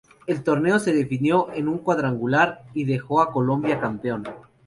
El 0.25 0.43
torneo 0.43 0.79
se 0.79 0.93
definió 0.95 1.51
en 1.53 1.67
un 1.67 1.77
cuadrangular 1.77 2.63
y 2.73 2.85
dejo 2.85 3.21
a 3.21 3.31
Colombia 3.31 3.79
campeón. 3.79 4.23